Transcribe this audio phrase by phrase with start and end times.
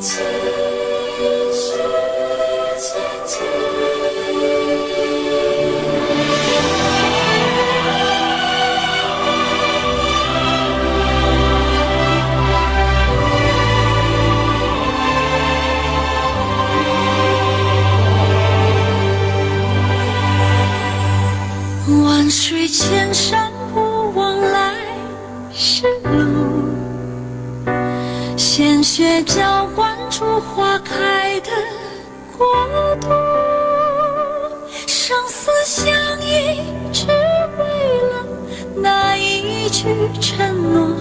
[0.00, 0.12] 继
[1.52, 1.72] 续
[2.78, 2.88] 前
[3.26, 3.42] 进
[22.04, 24.12] 万水千山不
[24.52, 24.74] 来
[25.52, 26.68] 时路
[28.36, 29.57] 鲜血浇
[30.40, 31.50] 花开的
[32.36, 32.46] 国
[33.00, 33.08] 度
[34.86, 35.92] 生死相
[36.22, 36.60] 依
[36.92, 37.64] 只为
[38.08, 38.24] 了
[38.76, 39.84] 那一句
[40.20, 40.96] 承诺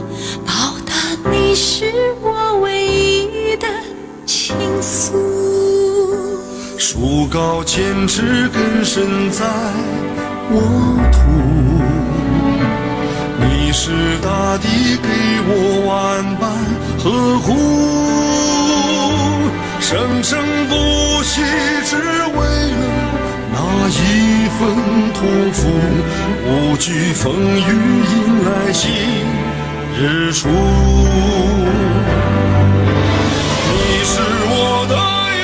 [0.45, 0.53] 报
[0.85, 1.85] 答你是
[2.21, 3.67] 我唯一的
[4.25, 5.13] 倾诉
[6.79, 9.45] 树高千尺根深在
[10.51, 10.59] 沃
[11.11, 11.19] 土
[13.39, 15.09] 你是大地给
[15.47, 16.49] 我万般
[17.03, 18.36] 呵护
[19.89, 21.41] 生生不息
[21.85, 22.39] 只为
[22.73, 22.83] 了
[23.53, 23.57] 那
[23.87, 24.59] 一份
[25.13, 25.19] 托
[25.53, 25.59] 付
[26.45, 28.91] 无惧风雨迎来新
[29.97, 30.53] 日出你
[34.03, 34.93] 是我的
[35.31, 35.39] 一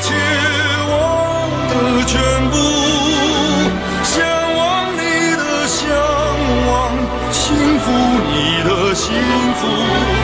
[0.00, 0.06] 切
[0.86, 0.92] 我
[1.68, 1.72] 的
[2.06, 2.14] 全
[2.52, 2.54] 部
[4.04, 4.14] 向
[4.58, 4.62] 往
[4.94, 5.02] 你
[5.34, 5.80] 的向
[6.68, 6.70] 往
[7.32, 7.42] 幸
[7.80, 7.84] 福
[8.30, 9.10] 你的幸
[9.56, 10.21] 福。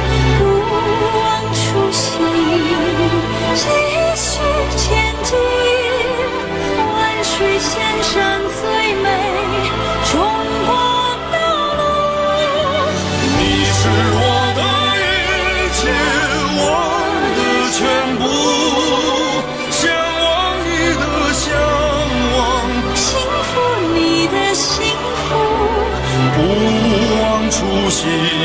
[27.90, 28.37] 心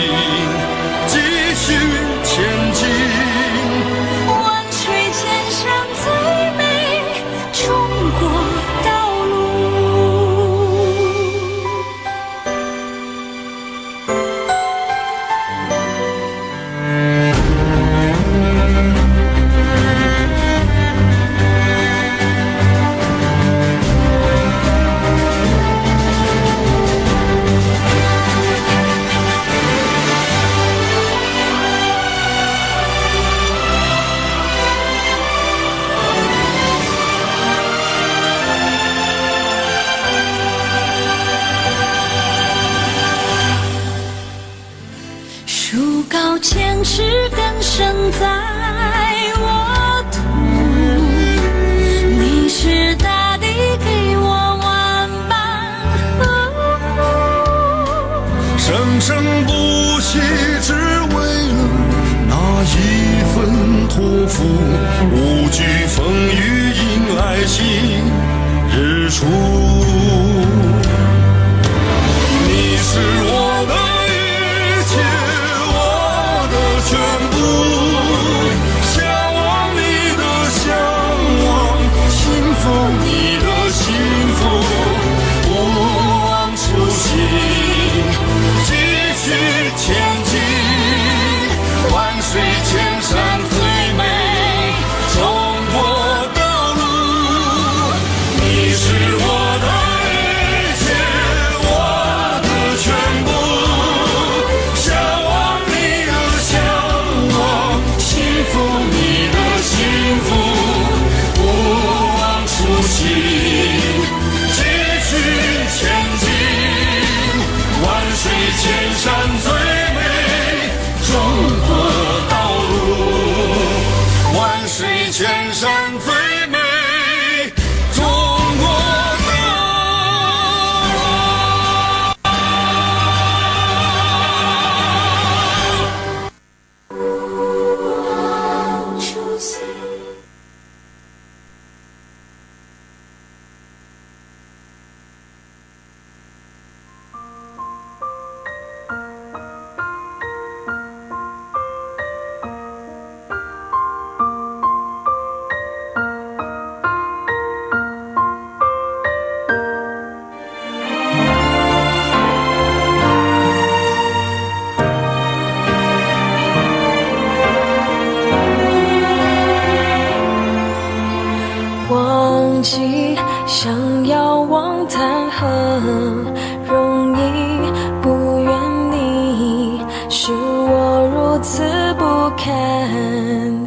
[180.16, 181.64] 是我如此
[181.98, 182.46] 不堪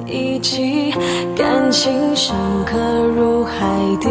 [0.07, 0.93] 一击，
[1.35, 2.79] 感情深刻
[3.17, 3.67] 如海
[4.01, 4.09] 底，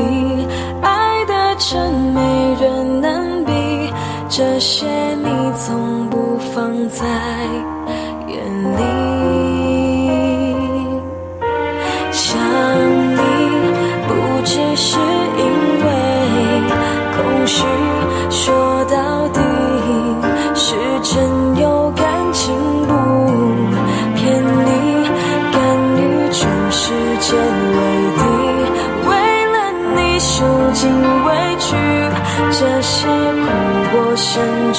[0.82, 2.22] 爱的真没
[2.60, 3.54] 人能比。
[4.28, 4.86] 这些
[5.24, 7.75] 你从不放在。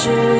[0.07, 0.36] you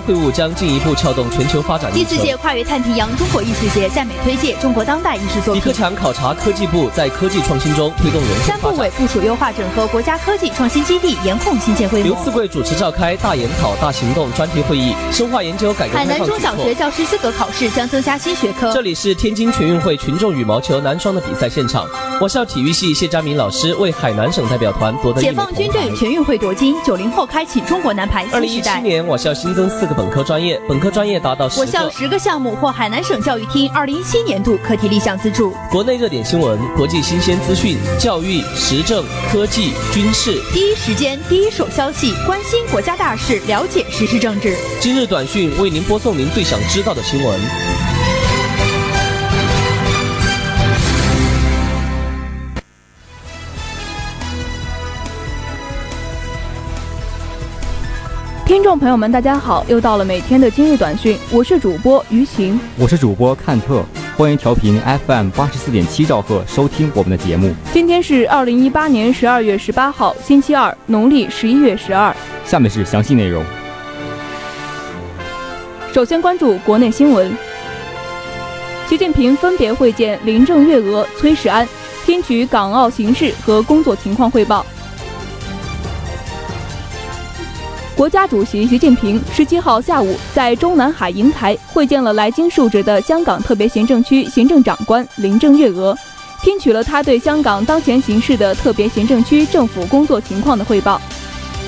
[0.00, 1.92] 会晤将进一步撬动全球发展。
[1.92, 5.56] 第四届跨越太平洋中国艺术节在美推介中国当代艺术作品。
[5.56, 12.08] 李克强考察科技部在科技创新中推动人才三部委部署优化整合国家科技创新基地，严控新建规模。
[12.08, 18.72] 刘赐贵主持召开大研讨大行动专题会议，深化研究改革海南中小学教师资格考试将增加新学科。
[18.72, 21.86] 这里是天津全运会群众羽毛球男双的比赛现场，
[22.20, 25.20] 我校体育系谢佳明老师为海南省代表团夺得。
[25.20, 28.38] 解放军队全运会夺金，九零后开启中国男排新时代。
[28.38, 35.52] 二零一七年，我校新增四个本科专业，本科专业达到十我校十个项目获海南省教育厅二零一七年度课题立项资助。
[35.72, 44.56] 国内热点新闻、国际新鲜资讯、教育、时政、科技、军事，第一时间、第一手消息，关心国家大事，了解时事政治。
[44.78, 47.91] 今日短讯为您播送您最想知道的新闻。
[58.52, 59.64] 听众朋友们，大家好！
[59.66, 63.82] 又到了每天的今日短讯，我是主播于晴，我是主播看特，
[64.14, 67.54] 欢迎调频 FM 八十四点七兆赫收听我们的节目。
[67.72, 72.14] 今天是二零一八年十二月十八号，星期二，农历十一月十二。
[72.44, 73.42] 下面是详细内容。
[75.94, 77.34] 首先关注国内新闻，
[78.86, 81.66] 习近平分别会见林郑月娥、崔世安，
[82.04, 84.66] 听取港澳形势和工作情况汇报。
[87.94, 95.96] 国家主席习近平十七号下午在中南海瀛台会见了来京述职的香港特别行政区行政长官林郑月娥，
[96.42, 101.00] 听取了他对香港当前形势的特别行政区政府工作情况的汇报。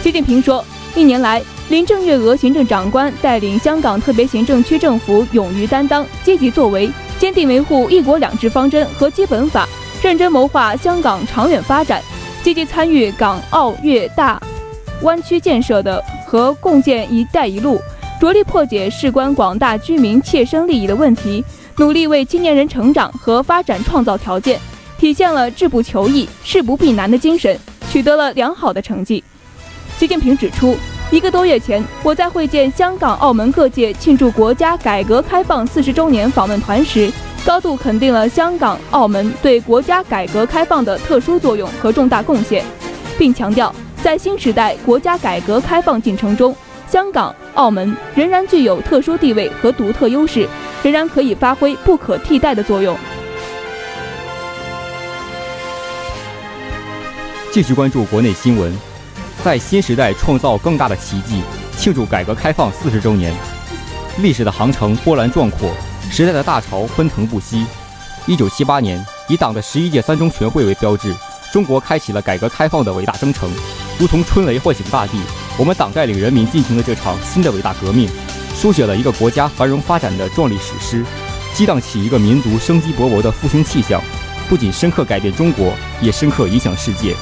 [0.02, 0.64] 习近平说，
[0.94, 9.68] 一年来，林郑月娥行政长官带领香港特别行政区政府勇于担当、积极作为，坚定维护“一国两制”方针和基本法，
[10.02, 12.02] 认真谋划香港长远发展，
[12.42, 14.40] 积极参与港澳粤大
[15.04, 16.02] 湾区建设的。
[16.26, 17.80] 和共建“一带一路”，
[18.20, 21.44] 着力破解事关广大居民切身利益的问题，
[21.76, 24.58] 努力为青年人成长和发展创造条件，
[24.98, 27.56] 体现了志不求易、事不避难的精神，
[27.88, 29.22] 取得了良好的成绩。
[29.96, 30.76] 习近平指出，
[31.12, 37.12] 一个多月前，我在会见香港、澳门各界庆祝国家改革开放四十周年访问团时，
[37.46, 42.64] 高度肯定了香港、澳门对国家改革开放的特殊作用和重大贡献，
[43.16, 43.72] 并强调。
[44.04, 46.54] 在新时代国家改革开放进程中，
[46.86, 50.46] 香港、澳门仍然具有特殊地位和独特优势，
[50.82, 52.94] 仍然可以发挥不可替代的作用。
[57.50, 58.78] 继续关注国内新闻，
[59.42, 61.40] 在新时代创造更大的奇迹，
[61.78, 63.32] 庆祝改革开放四十周年。
[64.18, 65.70] 历史的航程波澜壮阔，
[66.10, 67.64] 时代的大潮奔腾不息。
[68.26, 71.14] 一九七八年，以党的十一届三中全会为标志，
[71.50, 73.50] 中国开启了改革开放的伟大征程。
[73.98, 75.18] 如同春雷唤醒大地，
[75.56, 78.08] 我们党带领人民进行了这场新的伟大革命，
[78.56, 81.04] 书写了一个国家繁荣发展的壮丽史诗，
[81.54, 84.02] 激荡起一个民族生机勃勃的复兴气象。
[84.48, 85.72] 不仅深刻改变中国，
[86.02, 87.14] 也深刻影响世界。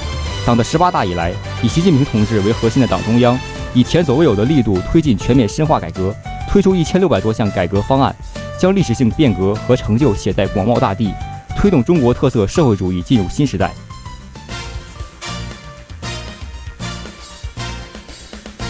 [0.47, 3.39] 党的十八大以来，以习近平同志为核心的党中央，
[3.75, 6.13] 以前所未有的力度推进全面深化改革，
[6.51, 8.17] 推出一千六百多项改革方案，
[8.59, 11.13] 将历史性变革和成就写在广袤大地，
[11.55, 13.71] 推动中国特色社会主义进入新时代。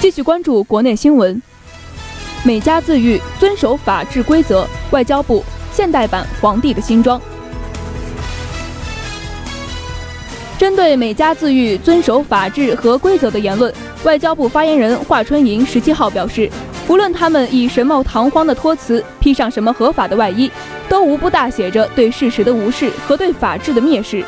[0.02, 1.40] 继续关注国内新闻。
[2.42, 4.66] 美加自愈，遵守法治规则。
[4.90, 7.22] 外交部现代版皇帝的新装。
[10.58, 16.50] 针对美加自愈遵守法治和规则的言论，外交部发言人华春莹十七号表示，
[16.88, 20.50] 无论他们以什么堂皇的托词，披上什么合法的外衣，
[20.88, 24.24] 都无不大写着对事实的无视和对法治的蔑视。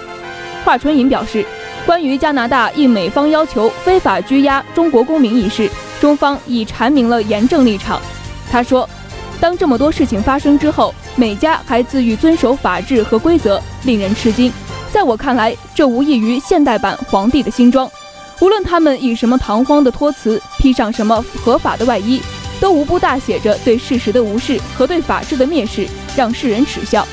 [0.64, 1.44] 华春莹表示。
[1.86, 8.00] 关于加拿大应美方要求非法拘押中国公民一事，中方已阐明了严正立场。
[8.50, 8.88] 他说
[9.38, 14.50] ：“当这么多事情发生之后，美加还自欲遵守法治和规则，令人吃惊。
[14.90, 17.90] 在我看来，这无异于现代版皇帝的新装。
[18.40, 22.18] 无论他们以什么堂皇的托辞，披上什么合法的外衣，
[22.60, 25.86] 都无不大写着对事实的无视和对法治的蔑视，
[26.16, 27.06] 让世人耻笑。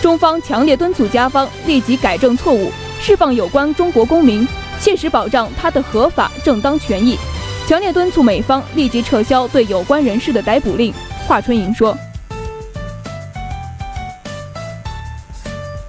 [0.00, 2.72] 中方强烈敦促加方立即改正错误。”
[3.04, 4.46] 释放有关中国公民，
[4.80, 7.18] 切实保障他的合法正当权益，
[7.66, 10.94] 强烈敦促美方立即撤销对有关人士的逮捕令。
[11.26, 11.96] 华春莹说。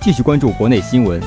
[0.02, 1.22] 继续关注国内新闻，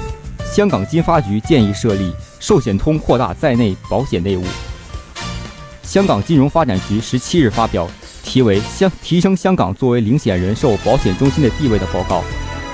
[0.53, 4.43] 香港金发局建议设立寿险通扩大在内保险业务。
[5.85, 7.89] 香港金融发展局十七日发表
[8.25, 12.25] 题为《香提升香港作为领险人寿保险中心的地位》的报告，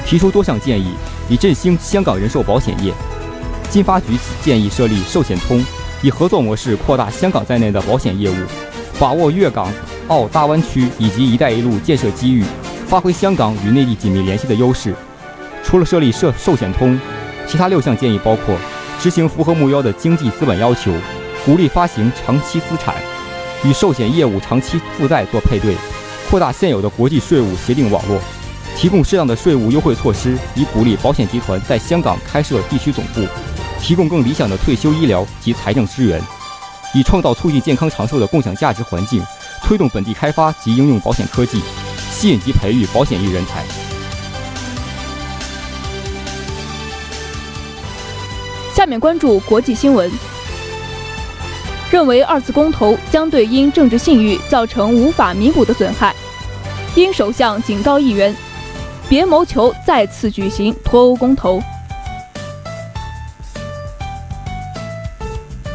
[0.06, 0.92] 提出多项建议。
[1.28, 2.92] 以振兴香港人寿保险业，
[3.70, 5.64] 金发局建议设立寿险通，
[6.02, 8.34] 以合作模式扩大香港在内的保险业务。
[8.98, 9.72] 把握粤港
[10.08, 12.44] 澳大湾区以及“一带一路”建设机遇，
[12.86, 14.94] 发挥香港与内地紧密联系的优势。
[15.64, 17.00] 除了设立寿寿险通，
[17.48, 18.54] 其他六项建议包括：
[19.00, 20.92] 执行符合目标的经济资本要求，
[21.46, 22.94] 鼓励发行长期资产，
[23.64, 25.74] 与寿险业务长期负债做配对，
[26.28, 28.20] 扩大现有的国际税务协定网络，
[28.82, 33.24] 提供适当的税务优惠措施，以鼓励保险集团在香港开设地区总部，
[33.80, 36.20] 提供更理想的退休医疗及财政支援，
[36.92, 39.22] 以创造促进健康长寿的共享价值环境，
[39.62, 41.62] 推动本地开发及应用保险科技，
[42.10, 43.64] 吸引及培育保险业人才。
[48.74, 50.10] 下面关注国际新闻。
[51.88, 56.12] 认为二次公投将对因政治信誉造成无法弥补的损害，
[56.96, 58.34] 英首相警告议员
[59.12, 61.60] 别谋求再次举行脱欧公投。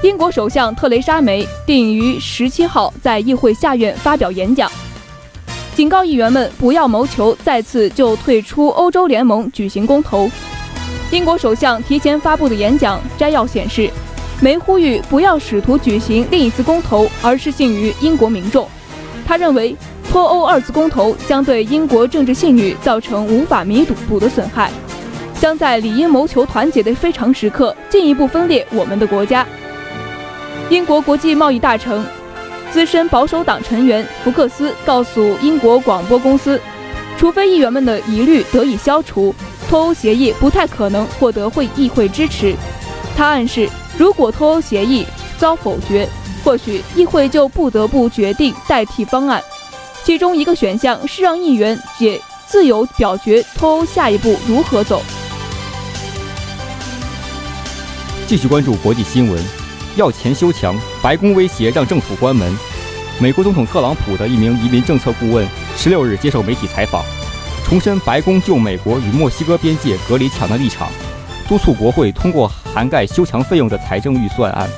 [0.01, 4.72] 英国首相特蕾莎梅定于十七号在议会下院发表演讲，
[5.75, 10.27] 警告议员们不要谋求再次就退出欧洲联盟举行公投。
[11.12, 13.88] 英国首相提前发布的演讲摘要显示，
[14.41, 18.67] 梅呼吁不要试图举行另一次公投，而是信于英国民众。
[19.27, 19.75] 他认为，
[20.10, 24.72] 脱欧二次公投将对英国政治信誉造成无法弥补的损害，
[25.40, 29.46] 将在理应谋求团结的非常时刻进一步分裂我们的国家。
[30.70, 32.04] 英国国际贸易大臣、
[32.72, 36.60] 资深保守党成员福克斯告诉英国广播公司，
[37.18, 39.34] 除非议员们的疑虑得以消除。
[39.70, 42.56] 脱欧协议不太可能获得会议会支持。
[43.18, 45.06] 他暗示，如果脱欧协议
[45.38, 46.08] 遭否决，
[46.42, 49.44] 或许议会就不得不决定代替方案。
[50.08, 55.04] 其中一个选项是让议员解自由表决脱欧下一步如何走。
[58.26, 59.44] 继续关注国际新闻，
[59.98, 62.58] 要钱修墙，白宫威胁让政府关门。
[63.20, 65.46] 美国总统特朗普的一名移民政策顾问
[65.76, 67.04] 十六日接受媒体采访。
[67.66, 70.88] 重申白宫就美国与墨西哥边界隔离墙的立场，
[71.50, 74.70] 督促国会通过涵盖修墙费用的财政预算案，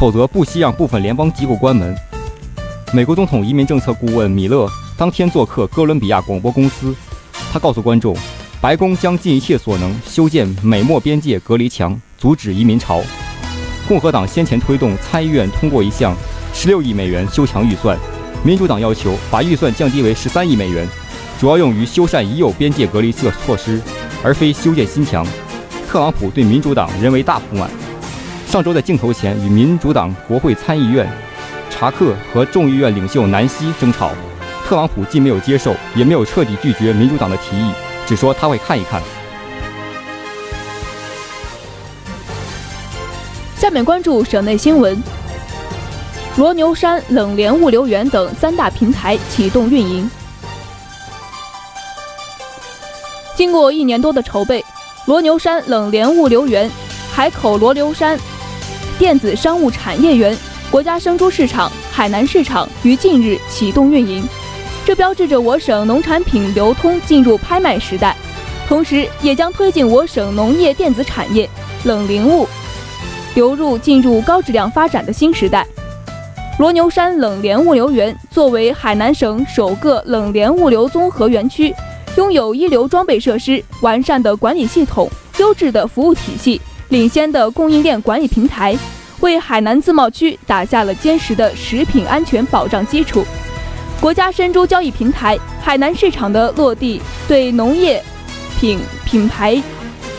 [0.00, 1.96] 否则不惜让部分联邦机构关门。
[2.94, 6.94] 美国总统移民政策顾问米勒当天做客哥伦比亚广播公司，
[7.52, 8.16] 他告诉观众，
[8.60, 13.02] 白宫将尽一切所能修建美墨边界隔离墙，阻止移民潮。
[13.88, 16.14] 共和党先前推动参议院通过一项
[16.54, 17.98] 16亿美元修墙预算，
[18.44, 20.86] 民主党要求把预算降低为13亿美元。
[21.40, 23.82] 主要用于修缮已有边界隔离措措施，
[24.22, 25.26] 而非修建新墙。
[25.88, 27.68] 特朗普对民主党人为大不满，
[28.46, 31.10] 上周在镜头前与民主党国会参议院
[31.84, 34.10] 查克和众议院领袖南希争吵。
[34.66, 37.72] 特朗普既没有接受，也没有彻底拒绝民主党的提议，
[38.06, 39.02] 只说他会看一看。
[43.54, 44.98] 下面关注省内新闻：
[46.38, 50.10] 罗牛山冷链物流园等三大平台启动运营。
[53.36, 54.64] 经过一年多的筹备，
[55.04, 56.70] 罗牛山冷链物流园、
[57.12, 58.18] 海口罗牛山
[58.98, 60.34] 电子商务产业园、
[60.74, 64.26] 国家生猪市场、海南市场于近日启动运营，
[64.84, 68.16] 这标志着我省农产品流通进入拍卖时代，
[68.66, 71.48] 同时也将推进我省农业电子产业、
[71.84, 72.44] 冷零物
[73.36, 75.64] 流入进入高质量发展的新时代。
[76.58, 81.72] 罗牛山冷链物流园作为海南省首个冷链物流综合园区。
[82.16, 85.08] 拥有一流装备设施、完善的管理系统、
[85.38, 88.76] 优质的服务体系、领先的供应链管理平台，
[89.24, 93.24] 为海南自贸区打下了坚实的食品安全保障基础。
[93.98, 98.04] 国家生猪交易平台、海南市场的落地，对农业
[98.60, 99.60] 品品牌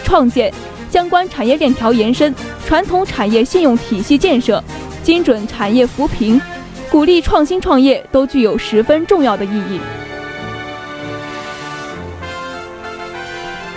[0.03, 0.51] 创建、
[0.89, 2.33] 相关产业链条延伸、
[2.65, 4.61] 传统产业信用体系建设、
[5.03, 6.41] 精准产业扶贫、
[6.89, 9.79] 鼓励创新创业，都具有十分重要的意义。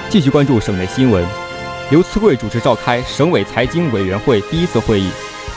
[0.08, 1.22] 继续关注省内新闻，
[1.90, 5.08] 刘赐贵主持召开省委财经委员会第一次会议，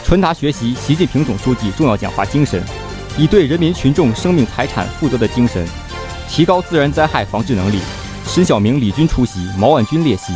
[0.05, 2.63] 传达学习习近平总书记重要讲话精神，
[3.17, 5.67] 以对人民群众生命财产负责的精神，
[6.29, 7.81] 提高自然灾害防治能力。
[8.25, 10.31] 申晓明李军出席，毛万军列席。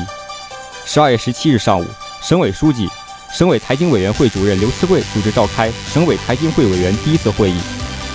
[0.86, 1.86] 十二月十七日上午，
[2.22, 2.90] 省委书记、
[3.32, 7.58] 省委财经委员会主任刘赐贵主持召开省委财经会委员第一次会议，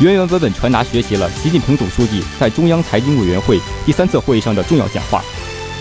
[0.00, 5.24] 原原本本传达学习了习近平总书记在中央财经委员会第三次会议上的重要讲话。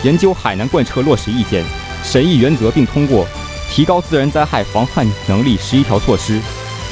[0.04, 1.62] 研究海南贯彻落实意见、
[2.04, 3.28] 审议原则并通过
[3.70, 6.40] 提高自然灾害防范能力十一条措施。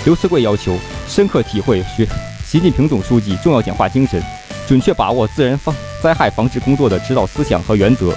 [0.06, 2.08] 刘赐贵要求深刻体会学
[2.46, 4.22] 习近平总书记重要讲话精神，
[4.68, 8.16] 准确把握自然防灾害防治工作的指导思想和原则，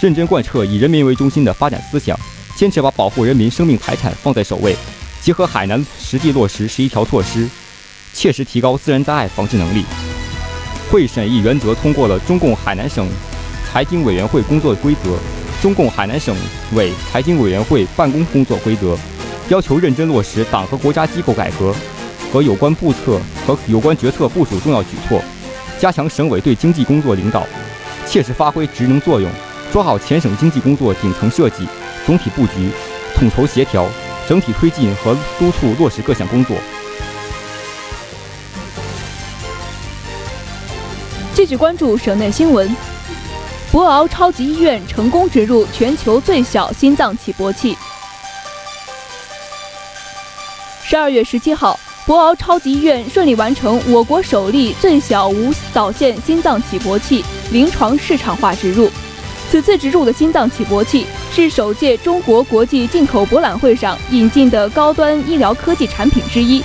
[0.00, 2.18] 认真贯彻以人民为中心的发展思想，
[2.56, 4.76] 坚持把保护人民生命财产放在首位，
[5.20, 7.48] 结合海南实际落实十一条措施，
[8.12, 9.84] 切实提高自然灾害防治能力。
[10.90, 13.08] 会审议原则通过了中共海南省
[13.70, 15.16] 财经委员会工作规则、
[15.62, 16.36] 中共海南省
[16.74, 18.98] 委财经委员会办公工作规则，
[19.48, 21.72] 要求认真落实党和国家机构改革
[22.32, 25.22] 和有关部策和有关决策部署重要举措，
[25.78, 27.46] 加强省委对经济工作领导，
[28.04, 29.30] 切实发挥职能作用，
[29.70, 31.68] 抓好全省经济工作顶层设计、
[32.04, 32.72] 总体布局，
[33.14, 33.86] 统筹协调，
[34.28, 36.56] 整体推进和督促落实各项工作。
[41.32, 42.91] 继续关注省内新闻。
[43.72, 47.74] 博鳌超级医院成功植入全球最小心脏起搏器。
[50.84, 58.90] 十二月十七号，博鳌超级医院顺利完成我国首例最小无导线心脏起搏器临床市场化植入。
[59.50, 66.62] 此次植入的心脏起搏器是首届中国国际进口博览会上引进的高端医疗科技产品之一。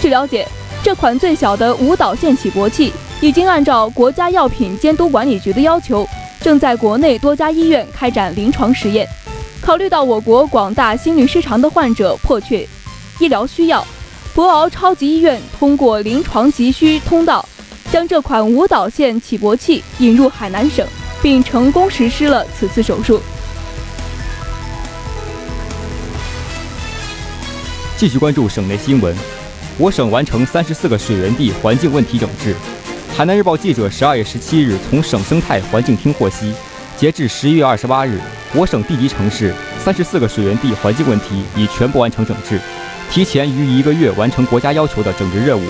[0.00, 0.46] 据了解，
[0.84, 2.92] 这款最小的无导线起搏器。
[3.20, 6.08] 已经按照国家药品监督管理局的要求，
[6.40, 9.06] 正在国内多家医院开展临床实验。
[9.60, 12.66] 考虑到我国广大心律失常的患者迫切
[13.18, 13.86] 医疗需要，
[14.34, 17.46] 博鳌超级医院通过临床急需通道，
[17.92, 20.86] 将这款无导线起搏器引入海南省，
[21.20, 23.20] 并成功实施了此次手术。
[27.96, 29.14] 继续关注省内新闻，
[29.76, 32.54] 我省完成三十四个水源地环境问题整治。
[33.18, 36.54] 海南日报记者十二月十七日从省生态环境厅获悉，
[36.96, 38.20] 截至十一月二十八日，
[38.54, 42.60] 我省地级城市三十四个水源地环境问题已全部完成整治，
[43.10, 45.64] 提前逾一个月完成国家要求的整治任务。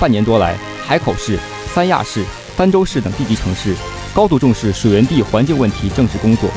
[0.00, 1.38] 半年多来，海口市、
[1.74, 2.24] 三亚市、
[2.56, 3.76] 儋州市等地级城市
[4.14, 6.48] 高度重视水源地环境问题整治工作，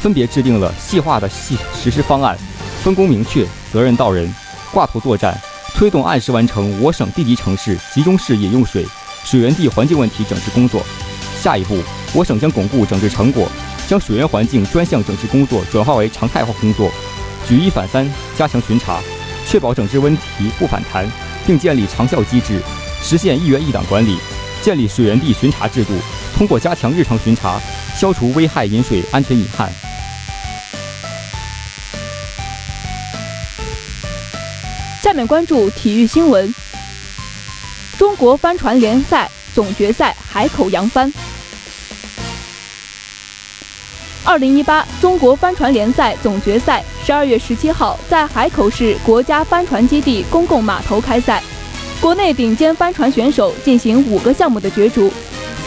[0.00, 2.38] 分别制定了细化的细实施方案，
[2.84, 4.32] 分工明确，责任到人，
[4.70, 5.36] 挂头作战，
[5.74, 8.86] 推动按时完成我省地级城市集中式饮用水。
[9.24, 10.84] 水源地环境问题整治工作，
[11.40, 11.78] 下一步，
[12.12, 13.48] 我省将巩固整治成果，
[13.86, 16.90] 将水源环境专项整治工作转化为常态化工作，
[17.46, 19.00] 举一反三，加强巡查，
[19.46, 21.06] 确保整治问题不反弹，
[21.46, 22.60] 并建立长效机制，
[23.02, 24.18] 实现一园一档管理，
[24.62, 25.92] 建立水源地巡查制度，
[26.36, 27.60] 通过加强日常巡查，
[27.96, 29.70] 消除危害饮水安全隐患。
[35.02, 36.52] 下面关注体育新闻。
[38.00, 41.12] 中国帆船联赛总决赛海口扬帆。
[44.24, 51.42] 二零一八中国帆船联赛总决赛十二月十七号在海口市国家帆船基地公共码头开赛，
[52.00, 55.12] 国内顶尖帆船选手进行五个项目的角逐。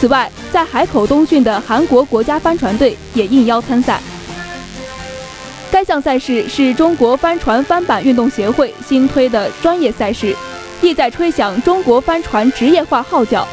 [0.00, 4.02] 此外，在海口冬训的韩国国家帆船队也应邀参赛。
[5.70, 10.34] 该项赛事是中国帆船帆板运动协会新推的专业赛事。
[10.84, 13.48] 意在吹响中国帆船职业化号角。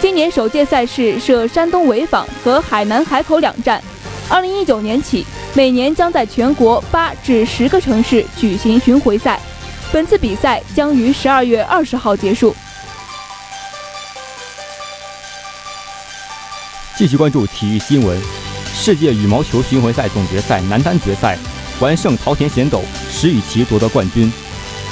[0.00, 3.82] 今年首届赛事设山东潍坊和海南海口两站。
[4.30, 9.38] 二零一九年起，每年将在全国八至十个城市举行巡回赛。
[9.92, 12.54] 本次比赛将于十二月二十号结束。
[16.96, 18.18] 继续关注体育新闻：
[18.74, 21.36] 世界羽毛球巡回赛总决赛男单决赛，
[21.80, 24.32] 完胜桃田贤斗，石宇奇夺得冠军。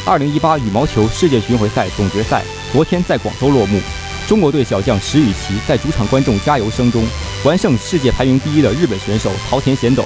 [0.09, 2.43] 二零一八羽毛球世界巡回赛总决赛
[2.73, 3.79] 昨天在广州落幕，
[4.27, 7.07] 中国队小将石宇奇在主场观众加油声中
[7.45, 10.03] 完胜世界排名第一的日本选手桃田贤斗，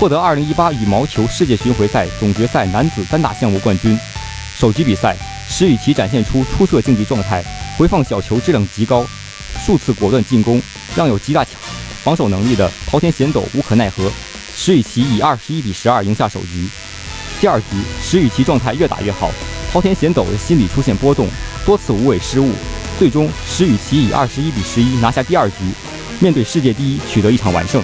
[0.00, 3.98] 获得二零一八羽毛球世界巡回赛总决赛男子单打项目冠军。
[4.56, 5.14] 首局比赛，
[5.50, 7.44] 石宇奇展现出出色竞技状态，
[7.76, 9.04] 回放小球质量极高，
[9.62, 10.62] 数次果断进攻，
[10.96, 11.52] 让有极大强
[12.02, 14.10] 防守能力的桃田贤斗无可奈何。
[14.56, 16.66] 石宇奇以二十一比十二赢下首局。
[17.42, 17.66] 第二局，
[18.00, 19.28] 石宇奇状态越打越好，
[19.72, 21.26] 桃田贤斗的心理出现波动，
[21.66, 22.52] 多次无谓失误，
[23.00, 25.56] 最终石宇奇以二十一比十一拿下第二局，
[26.20, 27.82] 面对世界第一取得一场完胜。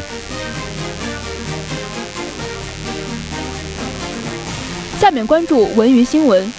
[5.01, 6.47] 下面关注文娱新闻，《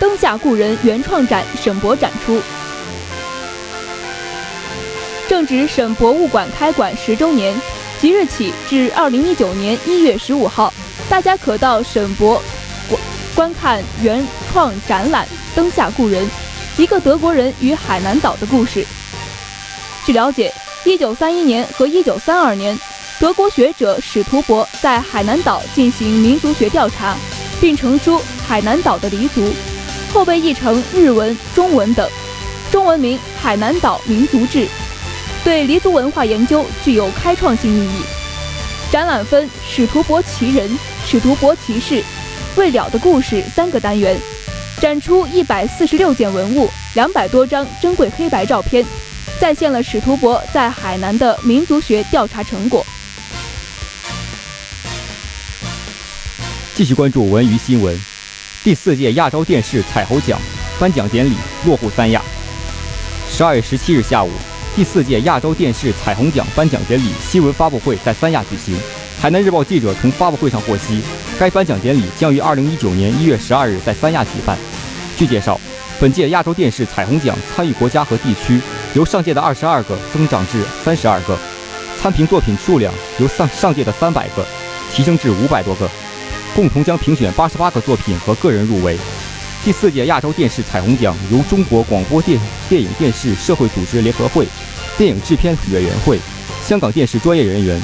[0.00, 2.40] 灯下故人》原创展省博展出，
[5.28, 7.54] 正值省博物馆开馆十周年，
[8.00, 10.72] 即日起至二零一九年一月十五号。
[11.14, 12.42] 大家可到省博
[12.88, 13.00] 观
[13.36, 15.24] 观看原创展览
[15.54, 16.26] 《灯下故人》，
[16.76, 18.84] 一个德国人与海南岛的故事。
[20.04, 20.52] 据了解
[20.84, 22.80] ，1931年和1932年，
[23.20, 27.16] 德国学者史图伯在海南岛进行民族学调查，
[27.60, 29.40] 并成书《海南岛的黎族》，
[30.12, 32.10] 后被译成日文、中文等，
[32.72, 34.66] 中文名《海南岛民族志》，
[35.44, 38.02] 对黎族文化研究具有开创性意义。
[38.94, 40.70] 展览分使徒伯奇人。
[41.04, 42.00] 使徒伯奇事、
[42.54, 44.16] 未了的故事三个单元，
[44.80, 48.86] 展出一百四十六件文物、两百多张珍贵黑白照片，
[49.40, 52.86] 再现了使徒博在海南的民族学调查成果。
[56.76, 58.00] 继续关注文娱新闻，
[58.62, 60.38] 第四届亚洲电视彩虹奖
[60.78, 61.34] 颁奖典礼
[61.66, 62.22] 落户三亚。
[63.28, 64.30] 十二月十七日下午，
[64.76, 68.76] 第四届亚洲电视彩虹奖颁奖典礼新闻发布会在三亚举行。
[69.20, 71.00] 海南日报记者从发布会上获悉，
[71.38, 74.58] 该颁奖典礼将于二零一九年一月十二日在三亚举办。
[75.16, 75.60] 据介绍，
[76.00, 78.60] 本届亚洲电视彩虹奖参与国家和地区
[78.94, 81.38] 由上届的二十二个增长至三十二个，
[82.02, 84.44] 参评作品数量由上上届的三百个
[84.92, 85.88] 提升至五百多个。
[86.56, 88.98] 共同将评选八十八个作品和个人入围。
[89.64, 94.46] 第四届亚洲电视彩虹奖由中国广播电电影电视社会组织联合会、
[94.96, 96.20] 电影制片委员会、
[96.64, 97.82] 香港电视专业人员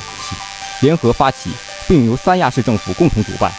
[0.80, 1.50] 联合发起，
[1.88, 3.50] 并由三亚市政府共同主办。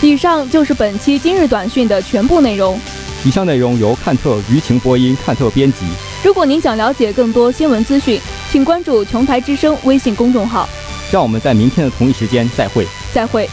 [0.00, 2.80] 以上就是本期今日短讯的全部内容。
[3.22, 5.80] 以上内容由看特舆情播音，看特编辑。
[6.24, 8.18] 如果您想了解更多新闻资讯，
[8.50, 10.66] 请关注琼台之声微信公众号。
[11.10, 12.86] 让我们在明天的同一时间再会。
[13.12, 13.48] 再会。